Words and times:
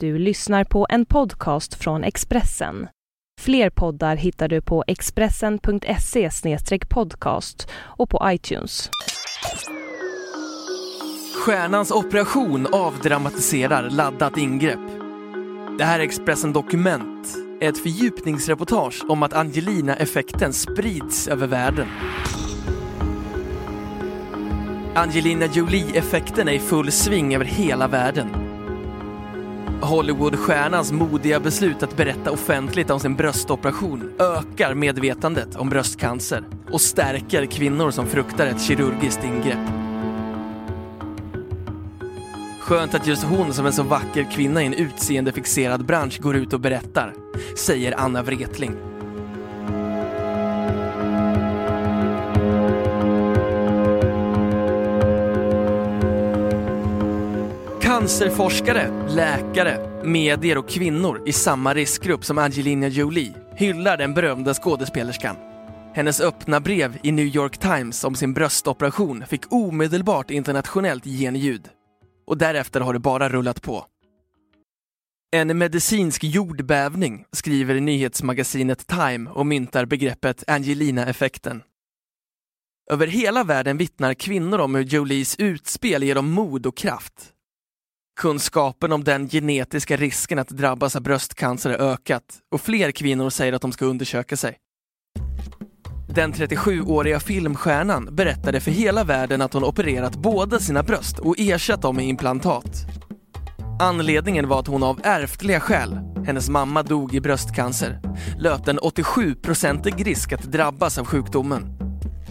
Du 0.00 0.18
lyssnar 0.18 0.64
på 0.64 0.86
en 0.90 1.06
podcast 1.06 1.74
från 1.74 2.04
Expressen. 2.04 2.88
Fler 3.40 3.70
poddar 3.70 4.16
hittar 4.16 4.48
du 4.48 4.60
på 4.62 4.84
expressen.se 4.86 6.30
podcast 6.88 7.68
och 7.74 8.10
på 8.10 8.20
iTunes. 8.24 8.90
Stjärnans 11.34 11.90
operation 11.90 12.66
avdramatiserar 12.72 13.90
laddat 13.90 14.38
ingrepp. 14.38 14.90
Det 15.78 15.84
här 15.84 15.98
är 15.98 16.04
Expressen 16.04 16.52
Dokument, 16.52 17.28
ett 17.60 17.78
fördjupningsreportage 17.78 19.04
om 19.08 19.22
att 19.22 19.34
Angelina-effekten 19.34 20.52
sprids 20.52 21.28
över 21.28 21.46
världen. 21.46 21.88
Angelina 24.94 25.46
Jolie-effekten 25.46 26.48
är 26.48 26.52
i 26.52 26.58
full 26.58 26.92
sving 26.92 27.34
över 27.34 27.44
hela 27.44 27.88
världen. 27.88 28.45
Hollywoodstjärnans 29.80 30.92
modiga 30.92 31.40
beslut 31.40 31.82
att 31.82 31.96
berätta 31.96 32.30
offentligt 32.30 32.90
om 32.90 33.00
sin 33.00 33.14
bröstoperation 33.14 34.12
ökar 34.18 34.74
medvetandet 34.74 35.56
om 35.56 35.68
bröstcancer 35.68 36.44
och 36.70 36.80
stärker 36.80 37.46
kvinnor 37.46 37.90
som 37.90 38.06
fruktar 38.06 38.46
ett 38.46 38.62
kirurgiskt 38.62 39.24
ingrepp. 39.24 39.68
Skönt 42.60 42.94
att 42.94 43.06
just 43.06 43.24
hon 43.24 43.52
som 43.52 43.66
är 43.66 43.70
så 43.70 43.82
vacker 43.82 44.30
kvinna 44.32 44.62
i 44.62 44.66
en 44.66 44.74
utseendefixerad 44.74 45.86
bransch 45.86 46.20
går 46.20 46.36
ut 46.36 46.52
och 46.52 46.60
berättar, 46.60 47.14
säger 47.56 48.00
Anna 48.00 48.22
Wretling. 48.22 48.95
Cancerforskare, 58.06 59.08
läkare, 59.08 60.02
medier 60.04 60.58
och 60.58 60.68
kvinnor 60.68 61.22
i 61.26 61.32
samma 61.32 61.74
riskgrupp 61.74 62.24
som 62.24 62.38
Angelina 62.38 62.88
Jolie 62.88 63.34
hyllar 63.56 63.96
den 63.96 64.14
berömda 64.14 64.54
skådespelerskan. 64.54 65.36
Hennes 65.94 66.20
öppna 66.20 66.60
brev 66.60 66.98
i 67.02 67.12
New 67.12 67.26
York 67.26 67.58
Times 67.58 68.04
om 68.04 68.14
sin 68.14 68.34
bröstoperation 68.34 69.26
fick 69.26 69.52
omedelbart 69.52 70.30
internationellt 70.30 71.04
genljud. 71.04 71.68
Och 72.26 72.38
därefter 72.38 72.80
har 72.80 72.92
det 72.92 72.98
bara 72.98 73.28
rullat 73.28 73.62
på. 73.62 73.86
En 75.36 75.58
medicinsk 75.58 76.24
jordbävning 76.24 77.24
skriver 77.32 77.80
nyhetsmagasinet 77.80 78.86
Time 78.86 79.30
och 79.30 79.46
myntar 79.46 79.84
begreppet 79.84 80.44
Angelina-effekten. 80.46 81.62
Över 82.90 83.06
hela 83.06 83.44
världen 83.44 83.76
vittnar 83.76 84.14
kvinnor 84.14 84.58
om 84.58 84.74
hur 84.74 84.82
Jolies 84.82 85.36
utspel 85.36 86.02
ger 86.02 86.14
dem 86.14 86.30
mod 86.30 86.66
och 86.66 86.76
kraft. 86.76 87.32
Kunskapen 88.16 88.92
om 88.92 89.04
den 89.04 89.28
genetiska 89.28 89.96
risken 89.96 90.38
att 90.38 90.48
drabbas 90.48 90.96
av 90.96 91.02
bröstcancer 91.02 91.70
har 91.70 91.78
ökat 91.78 92.22
och 92.52 92.60
fler 92.60 92.90
kvinnor 92.90 93.30
säger 93.30 93.52
att 93.52 93.62
de 93.62 93.72
ska 93.72 93.84
undersöka 93.84 94.36
sig. 94.36 94.56
Den 96.08 96.32
37-åriga 96.32 97.20
filmstjärnan 97.20 98.08
berättade 98.12 98.60
för 98.60 98.70
hela 98.70 99.04
världen 99.04 99.42
att 99.42 99.52
hon 99.52 99.64
opererat 99.64 100.16
båda 100.16 100.58
sina 100.58 100.82
bröst 100.82 101.18
och 101.18 101.34
ersatt 101.38 101.82
dem 101.82 101.96
med 101.96 102.06
implantat. 102.06 102.86
Anledningen 103.80 104.48
var 104.48 104.60
att 104.60 104.66
hon 104.66 104.82
av 104.82 105.00
ärftliga 105.04 105.60
skäl, 105.60 105.98
hennes 106.26 106.48
mamma 106.48 106.82
dog 106.82 107.14
i 107.14 107.20
bröstcancer, 107.20 108.00
löpte 108.38 108.70
en 108.70 108.78
87-procentig 108.78 110.06
risk 110.06 110.32
att 110.32 110.42
drabbas 110.42 110.98
av 110.98 111.04
sjukdomen. 111.04 111.78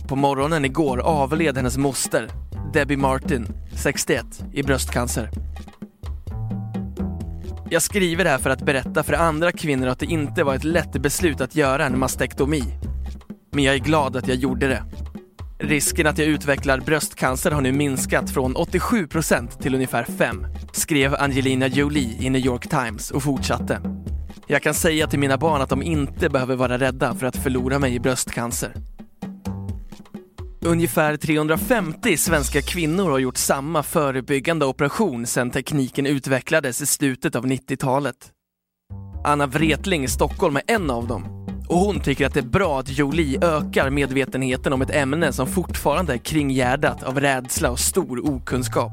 På 0.07 0.15
morgonen 0.15 0.65
igår 0.65 0.99
avled 0.99 1.57
hennes 1.57 1.77
moster, 1.77 2.29
Debbie 2.73 2.97
Martin, 2.97 3.47
61, 3.75 4.25
i 4.53 4.63
bröstcancer. 4.63 5.29
Jag 7.69 7.81
skriver 7.81 8.23
det 8.23 8.29
här 8.29 8.37
för 8.37 8.49
att 8.49 8.61
berätta 8.61 9.03
för 9.03 9.13
andra 9.13 9.51
kvinnor 9.51 9.87
att 9.87 9.99
det 9.99 10.05
inte 10.05 10.43
var 10.43 10.55
ett 10.55 10.63
lätt 10.63 10.91
beslut 10.91 11.41
att 11.41 11.55
göra 11.55 11.85
en 11.85 11.99
mastektomi. 11.99 12.63
Men 13.51 13.63
jag 13.63 13.75
är 13.75 13.79
glad 13.79 14.15
att 14.15 14.27
jag 14.27 14.37
gjorde 14.37 14.67
det. 14.67 14.83
Risken 15.59 16.07
att 16.07 16.17
jag 16.17 16.27
utvecklar 16.27 16.79
bröstcancer 16.79 17.51
har 17.51 17.61
nu 17.61 17.71
minskat 17.71 18.29
från 18.29 18.55
87% 18.55 19.61
till 19.61 19.75
ungefär 19.75 20.03
5, 20.03 20.47
skrev 20.71 21.15
Angelina 21.15 21.67
Jolie 21.67 22.17
i 22.19 22.29
New 22.29 22.45
York 22.45 22.69
Times 22.69 23.11
och 23.11 23.23
fortsatte. 23.23 23.81
Jag 24.47 24.61
kan 24.61 24.73
säga 24.73 25.07
till 25.07 25.19
mina 25.19 25.37
barn 25.37 25.61
att 25.61 25.69
de 25.69 25.83
inte 25.83 26.29
behöver 26.29 26.55
vara 26.55 26.77
rädda 26.77 27.15
för 27.15 27.27
att 27.27 27.37
förlora 27.37 27.79
mig 27.79 27.95
i 27.95 27.99
bröstcancer. 27.99 28.73
Ungefär 30.65 31.17
350 31.17 32.17
svenska 32.17 32.61
kvinnor 32.61 33.11
har 33.11 33.19
gjort 33.19 33.37
samma 33.37 33.83
förebyggande 33.83 34.65
operation 34.65 35.25
sedan 35.25 35.51
tekniken 35.51 36.05
utvecklades 36.05 36.81
i 36.81 36.85
slutet 36.85 37.35
av 37.35 37.45
90-talet. 37.45 38.15
Anna 39.23 39.47
Wretling 39.47 40.03
i 40.03 40.07
Stockholm 40.07 40.55
är 40.55 40.61
en 40.67 40.91
av 40.91 41.07
dem. 41.07 41.47
Och 41.69 41.77
hon 41.77 41.99
tycker 41.99 42.25
att 42.25 42.33
det 42.33 42.39
är 42.39 42.45
bra 42.45 42.79
att 42.79 42.89
Jolie 42.89 43.39
ökar 43.41 43.89
medvetenheten 43.89 44.73
om 44.73 44.81
ett 44.81 44.95
ämne 44.95 45.33
som 45.33 45.47
fortfarande 45.47 46.13
är 46.13 46.17
kringgärdat 46.17 47.03
av 47.03 47.19
rädsla 47.19 47.71
och 47.71 47.79
stor 47.79 48.29
okunskap. 48.29 48.91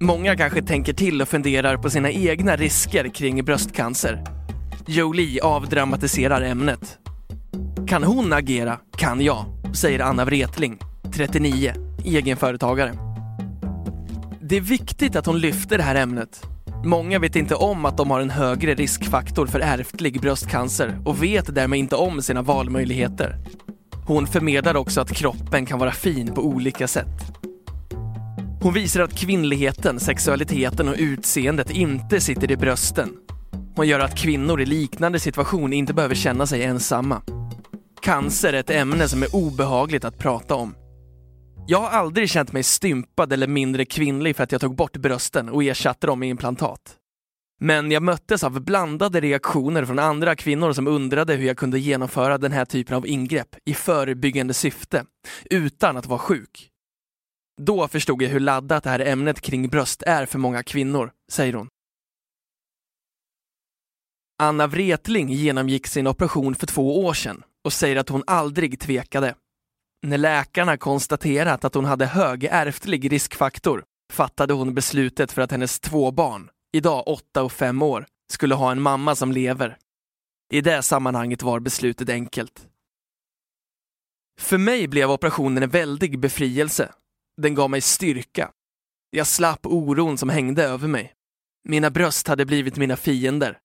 Många 0.00 0.36
kanske 0.36 0.62
tänker 0.62 0.92
till 0.92 1.22
och 1.22 1.28
funderar 1.28 1.76
på 1.76 1.90
sina 1.90 2.10
egna 2.10 2.56
risker 2.56 3.08
kring 3.08 3.44
bröstcancer. 3.44 4.24
Jolie 4.86 5.40
avdramatiserar 5.40 6.42
ämnet. 6.42 6.98
Kan 7.88 8.04
hon 8.04 8.32
agera, 8.32 8.78
kan 8.96 9.20
jag 9.20 9.57
säger 9.74 10.00
Anna 10.00 10.24
Wretling, 10.24 10.78
39, 11.14 11.72
egenföretagare. 12.04 12.92
Det 14.40 14.56
är 14.56 14.60
viktigt 14.60 15.16
att 15.16 15.26
hon 15.26 15.40
lyfter 15.40 15.78
det 15.78 15.84
här 15.84 15.94
ämnet. 15.94 16.46
Många 16.84 17.18
vet 17.18 17.36
inte 17.36 17.54
om 17.54 17.84
att 17.84 17.96
de 17.96 18.10
har 18.10 18.20
en 18.20 18.30
högre 18.30 18.74
riskfaktor 18.74 19.46
för 19.46 19.60
ärftlig 19.60 20.20
bröstcancer 20.20 20.98
och 21.04 21.22
vet 21.22 21.54
därmed 21.54 21.78
inte 21.78 21.96
om 21.96 22.22
sina 22.22 22.42
valmöjligheter. 22.42 23.36
Hon 24.06 24.26
förmedlar 24.26 24.74
också 24.74 25.00
att 25.00 25.12
kroppen 25.12 25.66
kan 25.66 25.78
vara 25.78 25.92
fin 25.92 26.34
på 26.34 26.42
olika 26.42 26.88
sätt. 26.88 27.38
Hon 28.62 28.74
visar 28.74 29.00
att 29.00 29.18
kvinnligheten, 29.18 30.00
sexualiteten 30.00 30.88
och 30.88 30.94
utseendet 30.98 31.70
inte 31.70 32.20
sitter 32.20 32.50
i 32.50 32.56
brösten. 32.56 33.08
Hon 33.76 33.88
gör 33.88 34.00
att 34.00 34.18
kvinnor 34.18 34.60
i 34.60 34.66
liknande 34.66 35.18
situation 35.18 35.72
inte 35.72 35.94
behöver 35.94 36.14
känna 36.14 36.46
sig 36.46 36.64
ensamma. 36.64 37.22
Cancer 38.00 38.52
är 38.52 38.60
ett 38.60 38.70
ämne 38.70 39.08
som 39.08 39.22
är 39.22 39.34
obehagligt 39.34 40.04
att 40.04 40.18
prata 40.18 40.54
om. 40.54 40.74
Jag 41.66 41.78
har 41.78 41.88
aldrig 41.88 42.30
känt 42.30 42.52
mig 42.52 42.62
stympad 42.62 43.32
eller 43.32 43.46
mindre 43.46 43.84
kvinnlig 43.84 44.36
för 44.36 44.44
att 44.44 44.52
jag 44.52 44.60
tog 44.60 44.76
bort 44.76 44.96
brösten 44.96 45.48
och 45.48 45.64
ersatte 45.64 46.06
dem 46.06 46.20
med 46.20 46.28
implantat. 46.28 46.96
Men 47.60 47.90
jag 47.90 48.02
möttes 48.02 48.44
av 48.44 48.60
blandade 48.60 49.20
reaktioner 49.20 49.84
från 49.84 49.98
andra 49.98 50.36
kvinnor 50.36 50.72
som 50.72 50.86
undrade 50.86 51.34
hur 51.34 51.46
jag 51.46 51.56
kunde 51.56 51.78
genomföra 51.78 52.38
den 52.38 52.52
här 52.52 52.64
typen 52.64 52.96
av 52.96 53.06
ingrepp 53.06 53.56
i 53.64 53.74
förebyggande 53.74 54.54
syfte, 54.54 55.04
utan 55.50 55.96
att 55.96 56.06
vara 56.06 56.18
sjuk. 56.18 56.70
Då 57.60 57.88
förstod 57.88 58.22
jag 58.22 58.28
hur 58.28 58.40
laddat 58.40 58.84
det 58.84 58.90
här 58.90 59.00
ämnet 59.00 59.40
kring 59.40 59.68
bröst 59.68 60.02
är 60.02 60.26
för 60.26 60.38
många 60.38 60.62
kvinnor, 60.62 61.12
säger 61.30 61.52
hon. 61.52 61.68
Anna 64.42 64.66
Wretling 64.66 65.28
genomgick 65.28 65.86
sin 65.86 66.06
operation 66.06 66.54
för 66.54 66.66
två 66.66 67.04
år 67.04 67.14
sedan 67.14 67.42
och 67.68 67.72
säger 67.72 67.96
att 67.96 68.08
hon 68.08 68.24
aldrig 68.26 68.80
tvekade. 68.80 69.34
När 70.02 70.18
läkarna 70.18 70.76
konstaterat 70.76 71.64
att 71.64 71.74
hon 71.74 71.84
hade 71.84 72.06
hög 72.06 72.44
ärftlig 72.44 73.12
riskfaktor 73.12 73.84
fattade 74.12 74.54
hon 74.54 74.74
beslutet 74.74 75.32
för 75.32 75.42
att 75.42 75.50
hennes 75.50 75.80
två 75.80 76.10
barn, 76.10 76.50
idag 76.72 77.08
åtta 77.08 77.42
och 77.42 77.52
fem 77.52 77.82
år, 77.82 78.06
skulle 78.32 78.54
ha 78.54 78.72
en 78.72 78.82
mamma 78.82 79.14
som 79.14 79.32
lever. 79.32 79.76
I 80.52 80.60
det 80.60 80.82
sammanhanget 80.82 81.42
var 81.42 81.60
beslutet 81.60 82.08
enkelt. 82.08 82.68
För 84.40 84.58
mig 84.58 84.88
blev 84.88 85.10
operationen 85.10 85.62
en 85.62 85.70
väldig 85.70 86.18
befrielse. 86.18 86.92
Den 87.42 87.54
gav 87.54 87.70
mig 87.70 87.80
styrka. 87.80 88.50
Jag 89.10 89.26
slapp 89.26 89.66
oron 89.66 90.18
som 90.18 90.28
hängde 90.28 90.64
över 90.64 90.88
mig. 90.88 91.14
Mina 91.68 91.90
bröst 91.90 92.28
hade 92.28 92.46
blivit 92.46 92.76
mina 92.76 92.96
fiender 92.96 93.58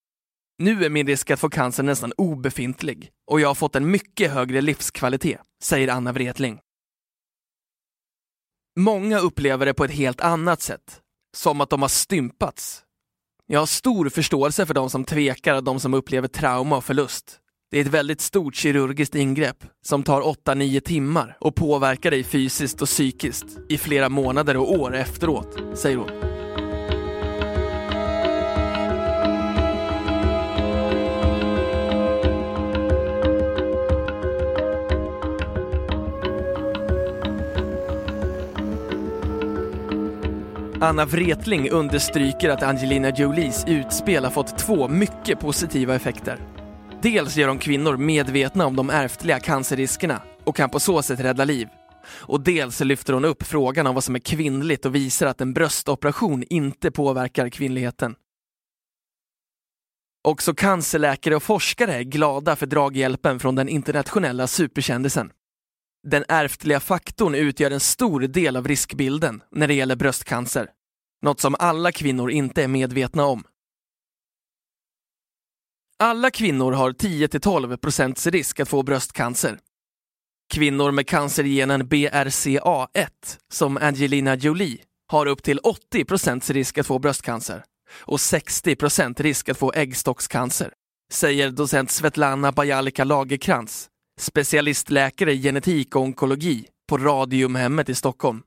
nu 0.64 0.86
är 0.86 0.90
min 0.90 1.08
risk 1.08 1.32
att 1.32 1.40
få 1.40 1.50
cancer 1.50 1.84
nästan 1.84 2.14
obefintlig 2.18 3.12
och 3.32 3.42
jag 3.42 3.48
har 3.48 3.56
fått 3.56 3.76
en 3.76 3.92
mycket 3.92 4.32
högre 4.32 4.62
livskvalitet, 4.62 5.42
säger 5.64 5.88
Anna 5.88 6.12
Wretling. 6.12 6.60
Många 8.80 9.20
upplever 9.20 9.66
det 9.66 9.74
på 9.74 9.86
ett 9.86 9.92
helt 9.92 10.22
annat 10.22 10.62
sätt, 10.62 11.02
som 11.38 11.62
att 11.62 11.70
de 11.70 11.82
har 11.82 11.90
stympats. 11.90 12.84
Jag 13.48 13.60
har 13.60 13.66
stor 13.66 14.10
förståelse 14.10 14.66
för 14.66 14.74
de 14.74 14.90
som 14.90 15.06
tvekar 15.06 15.56
och 15.56 15.64
de 15.64 15.80
som 15.80 15.94
upplever 15.94 16.28
trauma 16.28 16.78
och 16.78 16.86
förlust. 16.86 17.40
Det 17.72 17.78
är 17.78 17.82
ett 17.82 17.88
väldigt 17.88 18.22
stort 18.22 18.56
kirurgiskt 18.56 19.16
ingrepp 19.16 19.64
som 19.86 20.04
tar 20.04 20.22
8-9 20.22 20.80
timmar 20.80 21.38
och 21.40 21.56
påverkar 21.56 22.12
dig 22.12 22.24
fysiskt 22.24 22.82
och 22.82 22.88
psykiskt 22.88 23.46
i 23.70 23.78
flera 23.78 24.10
månader 24.10 24.58
och 24.58 24.72
år 24.72 24.96
efteråt, 24.96 25.78
säger 25.78 25.98
hon. 25.98 26.33
Anna 40.84 41.06
Wretling 41.06 41.70
understryker 41.70 42.50
att 42.50 42.64
Angelina 42.64 43.10
Jolies 43.10 43.66
utspel 43.68 44.24
har 44.24 44.32
fått 44.32 44.58
två 44.58 44.88
mycket 44.88 45.40
positiva 45.40 45.96
effekter. 45.96 46.40
Dels 47.02 47.38
gör 47.38 47.48
de 47.48 47.60
kvinnor 47.60 47.98
medvetna 47.98 48.66
om 48.66 48.76
de 48.76 48.90
ärftliga 48.90 49.40
cancerriskerna 49.40 50.22
och 50.44 50.56
kan 50.56 50.70
på 50.70 50.80
så 50.80 51.02
sätt 51.02 51.20
rädda 51.20 51.46
liv. 51.46 51.68
Och 52.08 52.42
dels 52.42 52.80
lyfter 52.80 53.14
hon 53.14 53.26
upp 53.26 53.44
frågan 53.44 53.88
om 53.88 53.96
vad 53.96 54.04
som 54.04 54.16
är 54.16 54.20
kvinnligt 54.20 54.86
och 54.86 54.96
visar 54.96 55.28
att 55.28 55.42
en 55.42 55.54
bröstoperation 55.54 56.44
inte 56.50 56.92
påverkar 56.92 57.50
kvinnligheten. 57.50 58.16
Också 60.24 60.54
cancerläkare 60.54 61.36
och 61.36 61.44
forskare 61.44 61.94
är 61.94 62.04
glada 62.04 62.56
för 62.56 62.66
draghjälpen 62.66 63.40
från 63.40 63.56
den 63.56 63.70
internationella 63.70 64.48
superkändisen. 64.48 65.32
Den 66.08 66.26
ärftliga 66.28 66.80
faktorn 66.80 67.36
utgör 67.36 67.72
en 67.72 67.80
stor 67.80 68.20
del 68.20 68.56
av 68.56 68.68
riskbilden 68.68 69.44
när 69.52 69.68
det 69.68 69.74
gäller 69.74 69.96
bröstcancer. 69.96 70.70
Något 71.22 71.40
som 71.40 71.56
alla 71.60 71.92
kvinnor 71.92 72.32
inte 72.32 72.64
är 72.64 72.68
medvetna 72.68 73.26
om. 73.26 73.44
Alla 76.00 76.32
kvinnor 76.32 76.72
har 76.72 76.92
10-12% 76.92 78.32
risk 78.32 78.60
att 78.60 78.70
få 78.70 78.84
bröstcancer. 78.84 79.60
Kvinnor 80.54 80.92
med 80.92 81.08
cancergenen 81.08 81.84
BRCA1, 81.84 83.08
som 83.52 83.78
Angelina 83.78 84.36
Jolie, 84.36 84.82
har 85.08 85.26
upp 85.26 85.44
till 85.44 85.60
80% 85.60 86.54
risk 86.54 86.78
att 86.78 86.88
få 86.88 87.00
bröstcancer 87.00 87.64
och 88.00 88.22
60 88.22 89.24
risk 89.24 89.50
att 89.50 89.58
få 89.58 89.74
äggstockscancer, 89.74 90.74
säger 91.12 91.52
docent 91.52 91.92
Svetlana 91.92 92.52
Bajalika 92.52 93.04
Lagerkrans, 93.04 93.90
specialistläkare 94.24 95.34
i 95.34 95.42
genetik 95.42 95.96
och 95.96 96.02
onkologi 96.02 96.68
på 96.90 96.98
Radiumhemmet 96.98 97.90
i 97.90 97.96
Stockholm. 97.96 98.44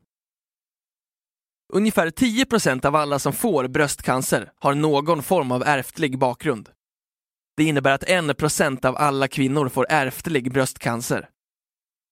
Ungefär 1.73 2.11
10% 2.11 2.87
av 2.87 2.97
alla 2.97 3.19
som 3.19 3.33
får 3.33 3.69
bröstcancer 3.69 4.53
har 4.61 4.75
någon 4.75 5.23
form 5.23 5.53
av 5.53 5.63
ärftlig 5.63 6.19
bakgrund. 6.19 6.69
Det 7.57 7.65
innebär 7.65 7.93
att 7.93 8.05
1% 8.05 8.87
av 8.87 8.97
alla 8.97 9.29
kvinnor 9.29 9.69
får 9.69 9.87
ärftlig 9.89 10.53
bröstcancer. 10.53 11.29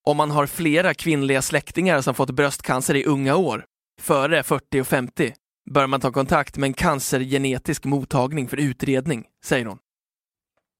Om 0.06 0.16
man 0.16 0.30
har 0.30 0.46
flera 0.46 0.94
kvinnliga 0.94 1.42
släktingar 1.42 2.00
som 2.00 2.14
fått 2.14 2.30
bröstcancer 2.30 2.94
i 2.94 3.04
unga 3.04 3.36
år, 3.36 3.64
före 4.00 4.42
40 4.42 4.80
och 4.80 4.86
50, 4.86 5.34
bör 5.70 5.86
man 5.86 6.00
ta 6.00 6.12
kontakt 6.12 6.56
med 6.56 6.66
en 6.66 6.74
cancergenetisk 6.74 7.84
mottagning 7.84 8.48
för 8.48 8.56
utredning, 8.56 9.24
säger 9.44 9.66
hon. 9.66 9.78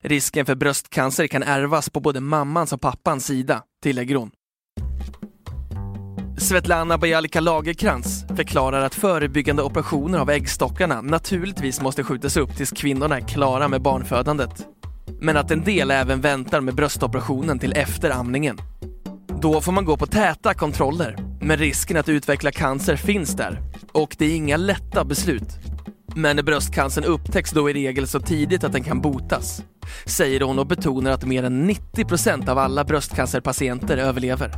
Risken 0.06 0.46
för 0.46 0.54
bröstcancer 0.54 1.26
kan 1.26 1.42
ärvas 1.42 1.90
på 1.90 2.00
både 2.00 2.20
mammans 2.20 2.72
och 2.72 2.80
pappans 2.80 3.26
sida, 3.26 3.62
tillägger 3.82 4.14
hon. 4.14 4.30
Svetlana 6.38 6.98
Bajalika 6.98 7.40
Lagerkrans 7.40 8.24
förklarar 8.36 8.82
att 8.82 8.94
förebyggande 8.94 9.62
operationer 9.62 10.18
av 10.18 10.30
äggstockarna 10.30 11.00
naturligtvis 11.00 11.80
måste 11.80 12.04
skjutas 12.04 12.36
upp 12.36 12.56
tills 12.56 12.70
kvinnorna 12.70 13.16
är 13.16 13.20
klara 13.20 13.68
med 13.68 13.82
barnfödandet. 13.82 14.66
Men 15.20 15.36
att 15.36 15.50
en 15.50 15.64
del 15.64 15.90
även 15.90 16.20
väntar 16.20 16.60
med 16.60 16.74
bröstoperationen 16.74 17.58
till 17.58 17.72
efter 17.72 18.10
amningen. 18.10 18.58
Då 19.40 19.60
får 19.60 19.72
man 19.72 19.84
gå 19.84 19.96
på 19.96 20.06
täta 20.06 20.54
kontroller, 20.54 21.16
men 21.40 21.56
risken 21.56 21.96
att 21.96 22.08
utveckla 22.08 22.50
cancer 22.50 22.96
finns 22.96 23.32
där. 23.32 23.62
Och 23.92 24.16
det 24.18 24.24
är 24.24 24.36
inga 24.36 24.56
lätta 24.56 25.04
beslut. 25.04 25.58
Men 26.16 26.36
bröstcancern 26.36 27.04
upptäcks 27.04 27.50
då 27.50 27.70
i 27.70 27.72
regel 27.72 28.06
så 28.06 28.20
tidigt 28.20 28.64
att 28.64 28.72
den 28.72 28.84
kan 28.84 29.00
botas, 29.00 29.62
säger 30.06 30.40
hon 30.40 30.58
och 30.58 30.66
betonar 30.66 31.10
att 31.10 31.24
mer 31.24 31.42
än 31.42 31.70
90% 31.70 32.48
av 32.48 32.58
alla 32.58 32.84
bröstcancerpatienter 32.84 33.96
överlever. 33.96 34.50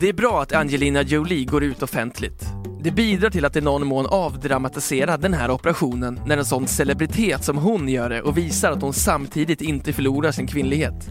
Det 0.00 0.08
är 0.08 0.12
bra 0.12 0.42
att 0.42 0.54
Angelina 0.54 1.02
Jolie 1.02 1.44
går 1.44 1.64
ut 1.64 1.82
offentligt. 1.82 2.44
Det 2.82 2.90
bidrar 2.90 3.30
till 3.30 3.44
att 3.44 3.56
i 3.56 3.60
någon 3.60 3.86
mån 3.86 4.06
avdramatisera 4.06 5.16
den 5.16 5.34
här 5.34 5.50
operationen 5.50 6.20
när 6.26 6.38
en 6.38 6.44
sån 6.44 6.66
celebritet 6.66 7.44
som 7.44 7.58
hon 7.58 7.88
gör 7.88 8.10
det 8.10 8.22
och 8.22 8.38
visar 8.38 8.72
att 8.72 8.82
hon 8.82 8.92
samtidigt 8.92 9.60
inte 9.60 9.92
förlorar 9.92 10.32
sin 10.32 10.46
kvinnlighet. 10.46 11.08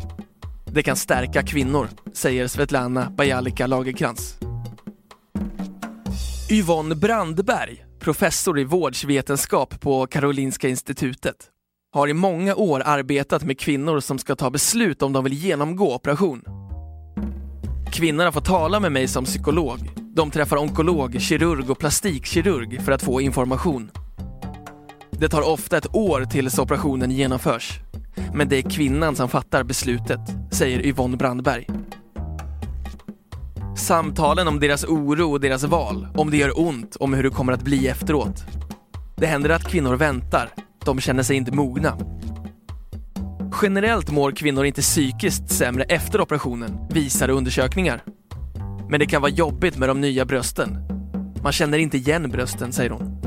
Det 0.66 0.84
kan 0.84 0.96
stärka 0.96 1.44
kvinnor, 1.44 1.88
säger 2.14 2.48
Svetlana 2.48 3.10
Bajalika 3.10 3.68
Lagerkrans. 3.68 4.38
Yvonne 6.52 6.96
Brandberg, 6.96 7.86
professor 8.00 8.60
i 8.60 8.64
vårdsvetenskap 8.64 9.82
på 9.82 10.08
Karolinska 10.08 10.70
institutet, 10.70 11.36
har 11.94 12.08
i 12.08 12.14
många 12.14 12.56
år 12.56 12.82
arbetat 12.86 13.44
med 13.44 13.60
kvinnor 13.60 14.00
som 14.00 14.18
ska 14.18 14.36
ta 14.36 14.50
beslut 14.50 15.02
om 15.02 15.14
de 15.14 15.24
vill 15.24 15.34
genomgå 15.34 15.96
operation. 15.96 16.44
Kvinnorna 17.92 18.32
får 18.32 18.42
tala 18.42 18.80
med 18.80 18.92
mig 18.92 19.08
som 19.08 19.26
psykolog. 19.26 19.80
De 20.16 20.32
träffar 20.32 20.58
onkolog, 20.58 21.22
kirurg 21.22 21.72
och 21.72 21.80
plastikkirurg 21.80 22.82
för 22.82 22.92
att 22.92 23.02
få 23.02 23.22
information. 23.22 23.92
Det 25.12 25.30
tar 25.30 25.42
ofta 25.42 25.78
ett 25.78 25.96
år 25.96 26.26
tills 26.26 26.60
operationen 26.60 27.12
genomförs. 27.12 27.80
Men 28.34 28.50
det 28.50 28.58
är 28.58 28.70
kvinnan 28.70 29.16
som 29.16 29.30
fattar 29.30 29.64
beslutet, 29.64 30.20
säger 30.52 30.86
Yvonne 30.86 31.18
Brandberg. 31.18 31.68
Samtalen 33.78 34.48
om 34.48 34.60
deras 34.60 34.84
oro 34.84 35.32
och 35.32 35.40
deras 35.40 35.64
val, 35.64 36.08
om 36.16 36.32
det 36.32 36.38
gör 36.38 36.60
ont, 36.60 36.96
om 37.00 37.14
hur 37.14 37.24
det 37.24 37.30
kommer 37.30 37.54
att 37.54 37.64
bli 37.64 37.88
efteråt. 37.88 38.44
Det 39.16 39.26
händer 39.26 39.50
att 39.50 39.64
kvinnor 39.64 39.96
väntar, 39.96 40.50
de 40.86 41.00
känner 41.00 41.24
sig 41.24 41.36
inte 41.36 41.52
mogna. 41.52 41.98
Generellt 43.62 44.12
mår 44.12 44.32
kvinnor 44.32 44.66
inte 44.66 44.82
psykiskt 44.82 45.50
sämre 45.50 45.84
efter 45.84 46.22
operationen, 46.22 46.78
visar 46.90 47.30
undersökningar. 47.30 48.04
Men 48.90 49.00
det 49.00 49.06
kan 49.06 49.22
vara 49.22 49.32
jobbigt 49.32 49.78
med 49.78 49.90
de 49.90 50.02
nya 50.02 50.26
brösten. 50.26 50.78
Man 51.44 51.52
känner 51.52 51.78
inte 51.78 51.98
igen 51.98 52.30
brösten, 52.30 52.72
säger 52.72 52.90
hon. 52.90 53.22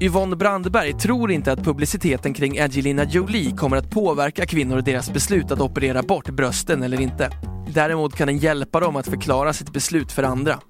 Yvonne 0.00 0.36
Brandberg 0.36 0.92
tror 0.92 1.30
inte 1.30 1.52
att 1.52 1.64
publiciteten 1.64 2.34
kring 2.34 2.60
Angelina 2.60 3.04
Jolie 3.04 3.56
kommer 3.56 3.76
att 3.76 3.90
påverka 3.90 4.46
kvinnor 4.46 4.76
och 4.76 4.84
deras 4.84 5.12
beslut 5.12 5.50
att 5.50 5.60
operera 5.60 6.02
bort 6.02 6.30
brösten 6.30 6.82
eller 6.82 7.00
inte. 7.00 7.30
Däremot 7.68 8.16
kan 8.16 8.26
den 8.26 8.38
hjälpa 8.38 8.80
dem 8.80 8.96
att 8.96 9.06
förklara 9.06 9.52
sitt 9.52 9.72
beslut 9.72 10.12
för 10.12 10.22
andra. 10.22 10.60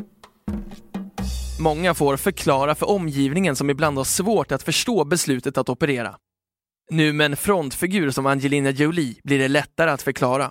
Många 1.58 1.94
får 1.94 2.16
förklara 2.16 2.74
för 2.74 2.90
omgivningen 2.90 3.56
som 3.56 3.70
ibland 3.70 3.96
har 3.96 4.04
svårt 4.04 4.52
att 4.52 4.62
förstå 4.62 5.04
beslutet 5.04 5.58
att 5.58 5.68
operera. 5.68 6.16
Nu 6.90 7.12
med 7.12 7.24
en 7.24 7.36
frontfigur 7.36 8.10
som 8.10 8.26
Angelina 8.26 8.70
Jolie 8.70 9.14
blir 9.24 9.38
det 9.38 9.48
lättare 9.48 9.90
att 9.90 10.02
förklara. 10.02 10.50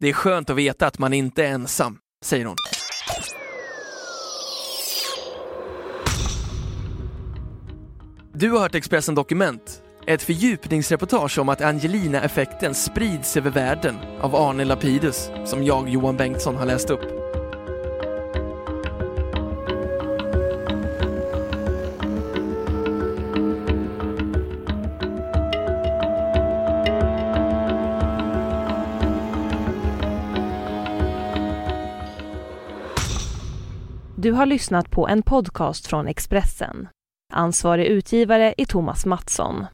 Det 0.00 0.08
är 0.08 0.12
skönt 0.12 0.50
att 0.50 0.56
veta 0.56 0.86
att 0.86 0.98
man 0.98 1.12
inte 1.12 1.46
är 1.46 1.48
ensam, 1.48 1.98
säger 2.24 2.44
hon. 2.44 2.56
Du 8.34 8.50
har 8.50 8.60
hört 8.60 8.74
Expressen 8.74 9.14
Dokument, 9.14 9.82
ett 10.06 10.22
fördjupningsreportage 10.22 11.38
om 11.38 11.48
att 11.48 11.60
Angelina-effekten 11.60 12.74
sprids 12.74 13.36
över 13.36 13.50
världen 13.50 13.96
av 14.20 14.36
Arne 14.36 14.64
Lapidus, 14.64 15.30
som 15.44 15.64
jag, 15.64 15.88
Johan 15.88 16.16
Bengtsson, 16.16 16.56
har 16.56 16.66
läst 16.66 16.90
upp. 16.90 17.17
Du 34.28 34.32
har 34.32 34.46
lyssnat 34.46 34.90
på 34.90 35.08
en 35.08 35.22
podcast 35.22 35.86
från 35.86 36.08
Expressen. 36.08 36.88
Ansvarig 37.32 37.86
utgivare 37.86 38.54
är 38.58 38.64
Thomas 38.64 39.06
Mattsson. 39.06 39.66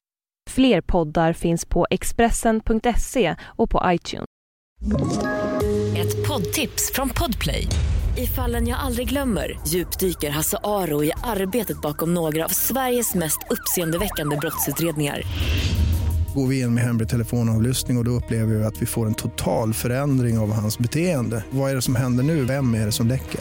Fler 0.51 0.81
poddar 0.81 1.33
finns 1.33 1.65
på 1.65 1.87
Expressen.se 1.91 3.37
och 3.43 3.71
på 3.71 3.83
iTunes. 3.87 4.27
Ett 5.97 6.29
poddtips 6.29 6.93
från 6.95 7.09
Podplay. 7.09 7.67
I 8.17 8.27
fallen 8.27 8.69
jag 8.69 8.79
aldrig 8.79 9.09
glömmer 9.09 9.61
djupdyker 9.67 10.31
Hasse 10.31 10.59
Aro 10.65 11.05
i 11.05 11.13
arbetet 11.25 11.83
bakom 11.83 12.15
några 12.15 12.45
av 12.45 12.49
Sveriges 12.49 13.15
mest 13.15 13.39
uppseendeväckande 13.51 14.37
brottsutredningar. 14.37 15.23
Går 16.35 16.47
vi 16.47 16.61
in 16.61 16.75
med 16.75 16.85
hemlig 16.85 17.09
telefonavlyssning 17.09 17.97
och, 17.97 18.01
och 18.01 18.05
då 18.05 18.11
upplever 18.11 18.55
vi 18.55 18.65
att 18.65 18.83
vi 18.83 18.87
får 18.87 19.07
en 19.07 19.15
total 19.15 19.75
förändring 19.75 20.39
av 20.39 20.53
hans 20.53 20.79
beteende. 20.79 21.45
Vad 21.51 21.71
är 21.71 21.75
det 21.75 21.83
som 21.83 21.97
händer 21.97 22.25
nu? 22.25 22.45
Vem 22.45 22.75
är 22.75 22.87
det 22.87 22.93
som 22.93 23.09
läcker? 23.09 23.41